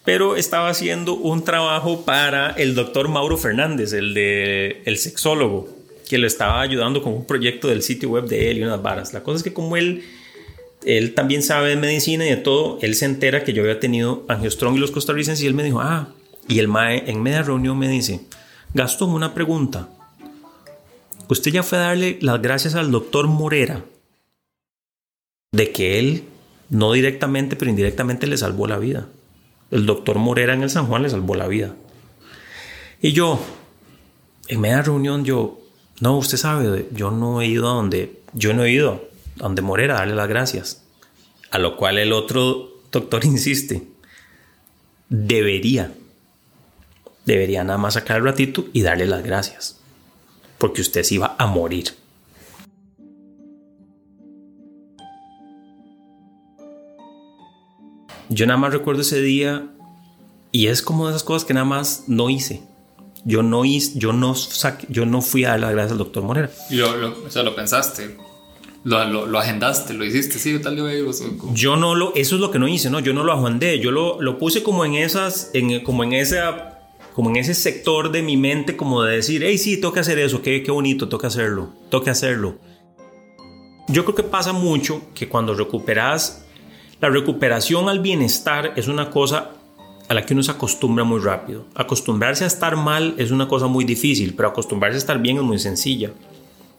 pero 0.05 0.37
estaba 0.37 0.69
haciendo 0.69 1.15
un 1.15 1.45
trabajo 1.45 2.05
para 2.05 2.51
el 2.51 2.75
doctor 2.75 3.09
Mauro 3.09 3.37
Fernández, 3.37 3.93
el 3.93 4.15
de 4.15 4.83
el 4.85 4.99
sexólogo, 4.99 5.69
que 6.09 6.19
le 6.19 6.27
estaba 6.27 6.61
ayudando 6.61 7.03
con 7.03 7.13
un 7.13 7.27
proyecto 7.27 7.69
del 7.69 7.83
sitio 7.83 8.09
web 8.11 8.27
de 8.27 8.51
él 8.51 8.59
y 8.59 8.63
unas 8.63 8.83
varas. 8.83 9.13
La 9.13 9.23
cosa 9.23 9.39
es 9.39 9.43
que 9.43 9.53
como 9.53 9.77
él 9.77 10.03
él 10.85 11.15
también 11.15 11.43
sabe 11.43 11.71
de 11.71 11.77
medicina 11.77 12.27
y 12.27 12.31
de 12.31 12.37
todo, 12.37 12.79
él 12.81 12.95
se 12.95 13.05
entera 13.05 13.45
que 13.45 13.53
yo 13.53 13.63
había 13.63 13.81
tenido 13.81 14.25
angiostrong 14.29 14.77
y 14.77 14.79
los 14.79 14.91
costarricenses 14.91 15.45
y 15.45 15.47
él 15.47 15.55
me 15.55 15.63
dijo, 15.63 15.81
ah, 15.81 16.09
y 16.49 16.59
el 16.59 16.69
MAE 16.69 17.11
en 17.11 17.23
media 17.23 17.43
reunión 17.43 17.79
me 17.79 17.89
dice, 17.89 18.23
Gastón, 18.73 19.11
una 19.11 19.35
pregunta. 19.35 19.89
Usted 21.29 21.53
ya 21.53 21.63
fue 21.63 21.79
a 21.79 21.83
darle 21.83 22.19
las 22.21 22.41
gracias 22.41 22.75
al 22.75 22.91
doctor 22.91 23.29
Morera 23.29 23.85
de 25.53 25.71
que 25.71 25.99
él, 25.99 26.25
no 26.71 26.93
directamente, 26.93 27.57
pero 27.57 27.71
indirectamente 27.71 28.27
le 28.27 28.37
salvó 28.37 28.67
la 28.67 28.79
vida. 28.79 29.09
El 29.71 29.87
doctor 29.87 30.19
Morera 30.19 30.55
en 30.55 30.63
el 30.63 30.71
San 30.71 30.87
Juan 30.87 31.03
le 31.03 31.11
salvó 31.11 31.35
la 31.35 31.47
vida. 31.47 31.75
Y 33.01 33.13
yo, 33.13 33.41
en 34.49 34.61
media 34.61 34.83
reunión, 34.83 35.25
yo, 35.25 35.61
no, 36.01 36.19
usted 36.19 36.39
sabe, 36.39 36.89
yo 36.93 37.11
no 37.11 37.41
he 37.41 37.47
ido 37.47 37.71
a 37.71 37.75
donde, 37.75 38.21
yo 38.33 38.53
no 38.53 38.65
he 38.65 38.73
ido 38.73 39.09
a 39.39 39.45
donde 39.45 39.63
Morera 39.63 39.95
darle 39.95 40.15
las 40.15 40.29
gracias. 40.29 40.85
A 41.51 41.59
lo 41.59 41.77
cual 41.77 41.99
el 41.99 42.13
otro 42.13 42.71
doctor 42.91 43.25
insiste, 43.25 43.87
debería, 45.09 45.93
debería 47.25 47.65
nada 47.65 47.79
más 47.79 47.95
sacar 47.95 48.19
el 48.19 48.25
ratito 48.25 48.67
y 48.73 48.83
darle 48.83 49.07
las 49.07 49.23
gracias. 49.23 49.81
Porque 50.59 50.81
usted 50.81 51.03
se 51.05 51.15
iba 51.15 51.37
a 51.39 51.47
morir. 51.47 52.00
Yo 58.31 58.47
nada 58.47 58.59
más 58.59 58.73
recuerdo 58.73 59.03
ese 59.03 59.21
día 59.21 59.67
y 60.53 60.69
es 60.69 60.83
como 60.83 61.07
de 61.07 61.13
esas 61.13 61.25
cosas 61.25 61.45
que 61.45 61.53
nada 61.53 61.67
más 61.67 62.05
no 62.07 62.31
hice. 62.31 62.63
Yo 63.25 63.43
no 63.43 63.65
hice, 63.65 63.99
yo 63.99 64.13
no 64.13 64.35
yo 64.89 65.05
no 65.05 65.21
fui 65.21 65.45
a 65.45 65.51
dar 65.51 65.61
las 65.61 65.73
gracias 65.73 65.93
al 65.93 65.99
doctor 65.99 66.23
Morera. 66.23 66.51
Lo, 66.71 67.27
o 67.27 67.31
sea, 67.31 67.43
lo 67.43 67.55
pensaste. 67.57 68.17
Lo, 68.85 69.27
lo, 69.27 69.39
agendaste, 69.39 69.93
lo 69.93 70.07
hiciste, 70.07 70.39
sí, 70.39 70.59
tal 70.59 70.81
vez. 70.81 71.05
Yo 71.53 71.77
no 71.77 71.95
lo, 71.95 72.15
eso 72.15 72.37
es 72.37 72.41
lo 72.41 72.51
que 72.51 72.59
no 72.59 72.67
hice, 72.67 72.89
no, 72.89 73.01
yo 73.01 73.13
no 73.13 73.25
lo 73.25 73.33
agendé, 73.35 73.79
yo 73.79 73.91
lo, 73.91 74.23
lo 74.23 74.39
puse 74.39 74.63
como 74.63 74.87
en 74.87 74.95
esas, 74.95 75.51
en, 75.53 75.83
como 75.85 76.03
en 76.03 76.15
esa, 76.15 76.79
como 77.13 77.29
en 77.29 77.37
ese 77.37 77.53
sector 77.53 78.11
de 78.11 78.23
mi 78.23 78.39
mente, 78.39 78.77
como 78.79 79.03
de 79.03 79.17
decir, 79.17 79.43
hey, 79.45 79.59
sí, 79.59 79.79
que 79.79 80.01
hacer 80.01 80.19
eso, 80.19 80.41
qué, 80.41 80.63
qué 80.63 80.71
bonito, 80.71 81.11
que 81.19 81.27
hacerlo, 81.27 81.75
que 81.91 82.09
hacerlo. 82.09 82.57
Yo 83.89 84.05
creo 84.05 84.15
que 84.15 84.23
pasa 84.23 84.55
mucho 84.55 85.03
que 85.15 85.29
cuando 85.29 85.53
recuperas 85.53 86.47
la 87.01 87.09
recuperación 87.09 87.89
al 87.89 88.01
bienestar 88.01 88.75
es 88.77 88.87
una 88.87 89.11
cosa 89.11 89.53
a 90.09 90.15
la 90.15 90.27
que 90.27 90.35
uno 90.35 90.43
se 90.43 90.51
acostumbra 90.51 91.05
muy 91.05 91.21
rápido. 91.21 91.65
Acostumbrarse 91.75 92.45
a 92.45 92.47
estar 92.47 92.77
mal 92.77 93.15
es 93.17 93.31
una 93.31 93.49
cosa 93.49 93.69
muy 93.69 93.85
difícil, 93.85 94.35
pero 94.35 94.49
acostumbrarse 94.49 94.97
a 94.97 94.99
estar 94.99 95.19
bien 95.19 95.39
es 95.39 95.43
muy 95.43 95.59
sencilla. 95.59 96.11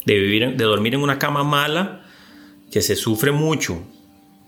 De, 0.05 0.19
vivir, 0.19 0.57
de 0.57 0.63
dormir 0.63 0.93
en 0.93 1.01
una 1.01 1.17
cama 1.17 1.43
mala, 1.43 2.03
que 2.71 2.81
se 2.81 2.95
sufre 2.95 3.31
mucho. 3.31 3.79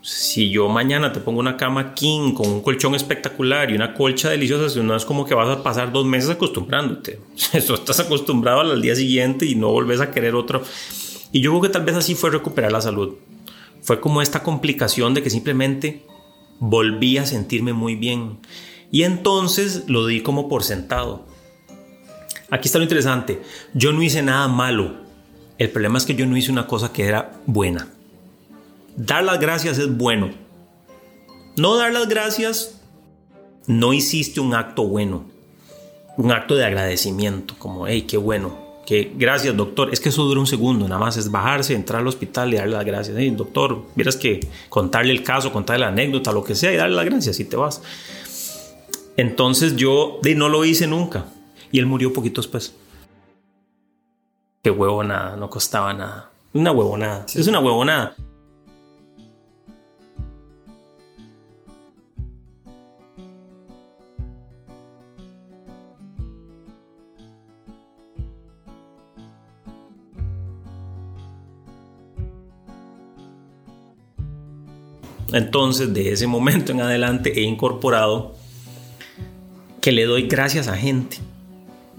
Si 0.00 0.50
yo 0.50 0.68
mañana 0.68 1.12
te 1.12 1.20
pongo 1.20 1.40
una 1.40 1.56
cama 1.56 1.94
king 1.94 2.34
con 2.34 2.48
un 2.48 2.60
colchón 2.60 2.94
espectacular 2.94 3.70
y 3.70 3.74
una 3.74 3.94
colcha 3.94 4.30
deliciosa, 4.30 4.80
no 4.82 4.94
es 4.94 5.04
como 5.04 5.24
que 5.24 5.34
vas 5.34 5.48
a 5.48 5.62
pasar 5.62 5.90
dos 5.90 6.04
meses 6.04 6.30
acostumbrándote. 6.30 7.18
Eso 7.52 7.74
estás 7.74 7.98
acostumbrado 8.00 8.60
al 8.60 8.82
día 8.82 8.94
siguiente 8.94 9.46
y 9.46 9.54
no 9.54 9.72
volvés 9.72 10.00
a 10.00 10.10
querer 10.10 10.34
otro. 10.34 10.62
Y 11.32 11.40
yo 11.40 11.50
creo 11.50 11.62
que 11.62 11.68
tal 11.70 11.84
vez 11.84 11.96
así 11.96 12.14
fue 12.14 12.30
recuperar 12.30 12.70
la 12.70 12.80
salud 12.80 13.14
fue 13.84 14.00
como 14.00 14.22
esta 14.22 14.42
complicación 14.42 15.12
de 15.12 15.22
que 15.22 15.28
simplemente 15.28 16.06
volví 16.58 17.18
a 17.18 17.26
sentirme 17.26 17.74
muy 17.74 17.96
bien. 17.96 18.38
Y 18.90 19.02
entonces 19.02 19.84
lo 19.88 20.06
di 20.06 20.22
como 20.22 20.48
por 20.48 20.64
sentado. 20.64 21.26
Aquí 22.50 22.66
está 22.66 22.78
lo 22.78 22.84
interesante. 22.84 23.42
Yo 23.74 23.92
no 23.92 24.02
hice 24.02 24.22
nada 24.22 24.48
malo. 24.48 24.94
El 25.58 25.70
problema 25.70 25.98
es 25.98 26.06
que 26.06 26.14
yo 26.14 26.24
no 26.24 26.36
hice 26.36 26.50
una 26.50 26.66
cosa 26.66 26.92
que 26.92 27.04
era 27.04 27.32
buena. 27.44 27.88
Dar 28.96 29.22
las 29.22 29.38
gracias 29.38 29.76
es 29.76 29.94
bueno. 29.94 30.30
No 31.56 31.76
dar 31.76 31.92
las 31.92 32.08
gracias, 32.08 32.80
no 33.66 33.92
hiciste 33.92 34.40
un 34.40 34.54
acto 34.54 34.84
bueno. 34.84 35.26
Un 36.16 36.32
acto 36.32 36.54
de 36.54 36.64
agradecimiento, 36.64 37.54
como, 37.58 37.86
hey, 37.86 38.02
qué 38.08 38.16
bueno, 38.16 38.63
que 38.86 39.12
gracias 39.16 39.56
doctor, 39.56 39.90
es 39.92 40.00
que 40.00 40.10
eso 40.10 40.24
dura 40.24 40.40
un 40.40 40.46
segundo, 40.46 40.86
nada 40.86 41.00
más 41.00 41.16
es 41.16 41.30
bajarse, 41.30 41.74
entrar 41.74 42.00
al 42.00 42.06
hospital 42.06 42.52
y 42.52 42.56
darle 42.56 42.76
las 42.76 42.84
gracias. 42.84 43.16
Hey, 43.18 43.32
doctor, 43.36 43.82
vieras 43.94 44.16
que 44.16 44.46
contarle 44.68 45.12
el 45.12 45.22
caso, 45.22 45.52
contarle 45.52 45.80
la 45.80 45.88
anécdota, 45.88 46.32
lo 46.32 46.44
que 46.44 46.54
sea, 46.54 46.72
y 46.72 46.76
darle 46.76 46.96
las 46.96 47.04
gracias 47.06 47.40
y 47.40 47.44
te 47.44 47.56
vas. 47.56 47.82
Entonces 49.16 49.76
yo 49.76 50.18
de, 50.22 50.34
no 50.34 50.48
lo 50.48 50.64
hice 50.64 50.86
nunca 50.86 51.26
y 51.70 51.78
él 51.78 51.86
murió 51.86 52.12
poquito 52.12 52.40
después. 52.40 52.74
Qué 54.62 54.70
huevonada, 54.70 55.36
no 55.36 55.48
costaba 55.50 55.92
nada. 55.92 56.30
Una 56.52 56.72
huevonada, 56.72 57.26
es 57.34 57.46
una 57.46 57.60
huevonada. 57.60 58.14
Entonces, 75.34 75.92
de 75.92 76.12
ese 76.12 76.28
momento 76.28 76.70
en 76.70 76.80
adelante 76.80 77.40
he 77.40 77.42
incorporado 77.42 78.36
que 79.80 79.90
le 79.90 80.04
doy 80.04 80.28
gracias 80.28 80.68
a 80.68 80.76
gente. 80.76 81.18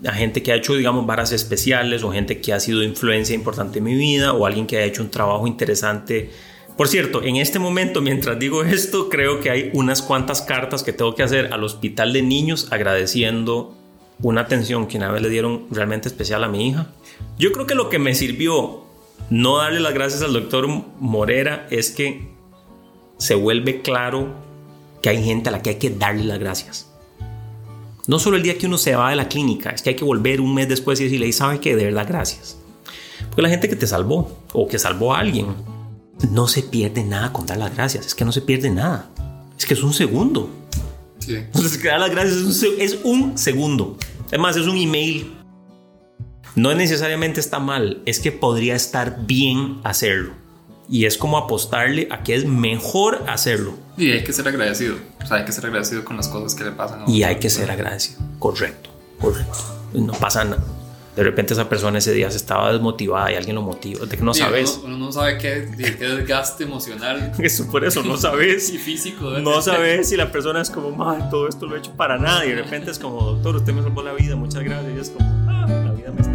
A 0.08 0.14
gente 0.14 0.42
que 0.42 0.54
ha 0.54 0.56
hecho, 0.56 0.74
digamos, 0.74 1.06
varas 1.06 1.34
especiales 1.34 2.04
o 2.04 2.14
gente 2.14 2.40
que 2.40 2.54
ha 2.54 2.62
sido 2.62 2.82
influencia 2.82 3.36
importante 3.36 3.80
en 3.80 3.84
mi 3.84 3.94
vida 3.94 4.32
o 4.32 4.46
alguien 4.46 4.66
que 4.66 4.78
ha 4.78 4.86
hecho 4.86 5.04
un 5.04 5.12
trabajo 5.12 5.48
interesante. 5.48 6.30
Por 6.78 6.88
cierto, 6.88 7.24
en 7.24 7.36
este 7.36 7.60
momento, 7.60 8.02
mientras 8.02 8.40
digo 8.40 8.64
esto, 8.64 9.10
creo 9.10 9.42
que 9.42 9.50
hay 9.50 9.70
unas 9.74 10.02
cuantas 10.02 10.42
cartas 10.42 10.82
que 10.82 10.94
tengo 10.94 11.14
que 11.14 11.24
hacer 11.24 11.52
al 11.52 11.66
hospital 11.66 12.14
de 12.14 12.22
niños 12.22 12.70
agradeciendo 12.72 13.76
una 14.22 14.42
atención 14.42 14.88
que 14.88 14.96
una 14.96 15.12
vez 15.12 15.22
le 15.22 15.30
dieron 15.30 15.66
realmente 15.72 16.08
especial 16.08 16.46
a 16.46 16.48
mi 16.48 16.70
hija. 16.70 16.88
Yo 17.38 17.52
creo 17.52 17.68
que 17.68 17.76
lo 17.76 17.90
que 17.90 18.00
me 18.00 18.16
sirvió 18.16 18.86
no 19.30 19.58
darle 19.58 19.82
las 19.82 19.94
gracias 19.94 20.22
al 20.22 20.32
doctor 20.32 20.70
Morera 21.00 21.68
es 21.70 21.92
que 21.92 22.35
se 23.18 23.36
vuelve 23.36 23.82
claro 23.82 24.34
que 25.02 25.10
hay 25.10 25.24
gente 25.24 25.50
a 25.50 25.52
la 25.52 25.62
que 25.62 25.72
hay 25.72 25.76
que 25.76 25.90
darle 25.90 26.24
las 26.24 26.40
gracias. 26.40 26.90
No 28.08 28.20
solo 28.20 28.38
el 28.38 28.44
día 28.44 28.58
que 28.58 28.68
uno 28.68 28.78
se 28.78 28.96
va 28.96 29.10
de 29.10 29.16
la 29.16 29.28
clínica, 29.28 29.72
es 29.72 29.82
que 29.82 29.92
hay 29.92 29.96
que 29.96 30.06
volver 30.06 30.42
un 30.42 30.54
mes 30.54 30.68
después 30.68 31.00
y 31.00 31.06
decirle, 31.06 31.32
sabe 31.32 31.60
que 31.60 31.76
de 31.76 31.86
verdad 31.86 32.06
gracias. 32.08 32.58
Porque 33.28 33.42
la 33.42 33.50
gente 33.50 33.68
que 33.70 33.76
te 33.76 33.88
salvó 33.88 34.40
o 34.54 34.68
que 34.68 34.78
salvó 34.78 35.14
a 35.14 35.20
alguien, 35.20 35.48
no 36.32 36.48
se 36.48 36.62
pierde 36.64 37.04
nada 37.04 37.34
con 37.34 37.46
dar 37.46 37.58
las 37.58 37.76
gracias. 37.76 38.06
Es 38.06 38.16
que 38.16 38.26
no 38.26 38.32
se 38.32 38.42
pierde 38.42 38.70
nada. 38.70 39.10
Es 39.58 39.66
que 39.66 39.74
es 39.74 39.84
un 39.84 39.94
segundo. 39.94 40.50
Sí. 41.20 41.36
Entonces, 41.36 41.78
que 41.78 41.88
dar 41.88 42.00
las 42.00 42.12
gracias 42.12 42.38
es 42.38 42.64
un, 42.64 42.82
es 42.82 43.00
un 43.04 43.38
segundo. 43.38 43.98
Además, 44.28 44.56
es 44.56 44.68
un 44.68 44.78
email. 44.78 45.34
No 46.56 46.74
necesariamente 46.74 47.40
está 47.40 47.60
mal, 47.60 48.02
es 48.06 48.20
que 48.20 48.32
podría 48.32 48.76
estar 48.76 49.26
bien 49.26 49.82
hacerlo 49.84 50.45
y 50.90 51.06
es 51.06 51.18
como 51.18 51.38
apostarle 51.38 52.08
a 52.12 52.24
que 52.24 52.36
es 52.36 52.46
mejor 52.46 53.24
hacerlo. 53.28 53.74
Y 53.98 54.12
hay 54.12 54.24
que 54.24 54.34
ser 54.34 54.48
agradecido. 54.48 54.96
O 55.24 55.26
sea, 55.26 55.38
hay 55.38 55.46
que 55.46 55.52
ser 55.52 55.66
agradecido 55.66 56.06
con 56.06 56.18
las 56.18 56.28
cosas 56.28 56.56
que 56.56 56.64
le 56.64 56.72
pasan 56.72 57.02
a 57.02 57.04
uno. 57.06 57.14
Y 57.14 57.24
hay 57.24 57.38
que 57.38 57.50
ser 57.50 57.72
agradecido. 57.72 58.20
Correcto, 58.40 58.90
correcto. 59.20 59.58
No 59.94 60.14
pasa 60.14 60.44
nada. 60.44 60.64
De 61.16 61.24
repente 61.24 61.54
esa 61.54 61.70
persona 61.70 62.00
ese 62.00 62.12
día 62.12 62.30
se 62.30 62.36
estaba 62.36 62.74
desmotivada 62.74 63.32
y 63.32 63.36
alguien 63.36 63.56
lo 63.56 63.62
motiva. 63.62 64.06
De 64.06 64.18
que 64.18 64.24
no 64.24 64.34
sabes. 64.34 64.82
Uno, 64.84 64.98
no 64.98 65.12
sabe 65.14 65.38
qué, 65.38 65.66
qué, 65.78 66.06
desgaste 66.06 66.66
emocional. 66.66 67.32
Eso 67.40 67.68
por 67.72 67.86
eso 67.86 68.04
no 68.04 68.18
sabes. 68.18 68.70
y 68.74 68.78
físico. 68.78 69.30
No 69.40 69.62
sabes 69.62 70.10
si 70.10 70.18
la 70.18 70.30
persona 70.30 70.62
es 70.62 70.70
como, 70.70 70.92
madre, 70.92 71.24
todo 71.32 71.48
esto 71.48 71.68
lo 71.68 71.76
he 71.76 71.80
hecho 71.80 71.92
para 71.94 72.18
nada. 72.18 72.46
Y 72.46 72.50
de 72.50 72.56
repente 72.56 72.92
es 72.92 73.00
como, 73.00 73.22
doctor, 73.22 73.56
usted 73.56 73.74
me 73.74 73.82
salvó 73.82 74.04
la 74.04 74.12
vida, 74.12 74.36
muchas 74.36 74.64
gracias. 74.64 74.94
Y 74.94 75.00
es 75.00 75.10
como, 75.12 75.26
ah, 75.50 75.66
la 75.70 75.92
vida 75.94 76.12
me 76.12 76.22
está 76.22 76.35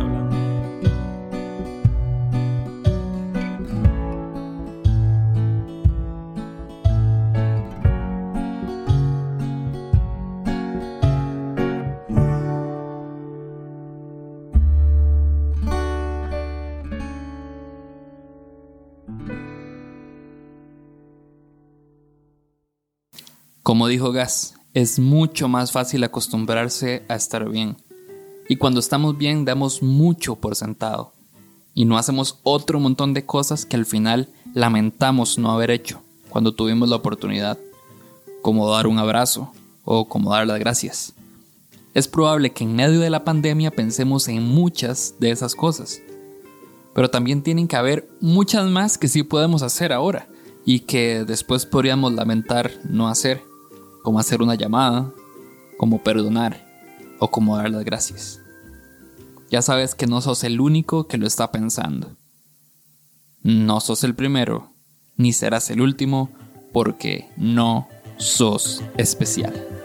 Como 23.71 23.87
dijo 23.87 24.11
Gas, 24.11 24.55
es 24.75 24.99
mucho 24.99 25.47
más 25.47 25.71
fácil 25.71 26.03
acostumbrarse 26.03 27.05
a 27.07 27.15
estar 27.15 27.49
bien. 27.49 27.77
Y 28.49 28.57
cuando 28.57 28.81
estamos 28.81 29.17
bien 29.17 29.45
damos 29.45 29.81
mucho 29.81 30.35
por 30.35 30.57
sentado. 30.57 31.13
Y 31.73 31.85
no 31.85 31.97
hacemos 31.97 32.41
otro 32.43 32.81
montón 32.81 33.15
de 33.15 33.25
cosas 33.25 33.65
que 33.65 33.77
al 33.77 33.87
final 33.87 34.29
lamentamos 34.55 35.39
no 35.39 35.53
haber 35.53 35.71
hecho 35.71 36.03
cuando 36.31 36.53
tuvimos 36.53 36.89
la 36.89 36.97
oportunidad. 36.97 37.61
Como 38.43 38.69
dar 38.69 38.89
un 38.89 38.99
abrazo 38.99 39.53
o 39.85 40.09
como 40.09 40.33
dar 40.33 40.49
las 40.49 40.59
gracias. 40.59 41.13
Es 41.95 42.09
probable 42.09 42.51
que 42.51 42.65
en 42.65 42.75
medio 42.75 42.99
de 42.99 43.11
la 43.11 43.23
pandemia 43.23 43.71
pensemos 43.71 44.27
en 44.27 44.43
muchas 44.43 45.15
de 45.21 45.31
esas 45.31 45.55
cosas. 45.55 46.01
Pero 46.93 47.09
también 47.09 47.45
tienen 47.45 47.69
que 47.69 47.77
haber 47.77 48.11
muchas 48.21 48.69
más 48.69 48.99
que 48.99 49.07
sí 49.07 49.23
podemos 49.23 49.63
hacer 49.63 49.93
ahora 49.93 50.27
y 50.65 50.81
que 50.81 51.25
después 51.25 51.67
podríamos 51.67 52.13
lamentar 52.15 52.73
no 52.83 53.07
hacer 53.07 53.49
como 54.03 54.19
hacer 54.19 54.43
una 54.43 54.55
llamada, 54.55 55.11
como 55.79 56.03
perdonar 56.03 56.67
o 57.19 57.31
como 57.31 57.57
dar 57.57 57.71
las 57.71 57.85
gracias. 57.85 58.41
Ya 59.51 59.63
sabes 59.63 59.95
que 59.95 60.07
no 60.07 60.21
sos 60.21 60.45
el 60.45 60.61
único 60.61 61.07
que 61.07 61.19
lo 61.19 61.27
está 61.27 61.51
pensando. 61.51 62.17
No 63.43 63.81
sos 63.81 64.05
el 64.05 64.15
primero, 64.15 64.71
ni 65.17 65.33
serás 65.33 65.71
el 65.71 65.81
último, 65.81 66.31
porque 66.73 67.29
no 67.37 67.89
sos 68.17 68.83
especial. 68.97 69.80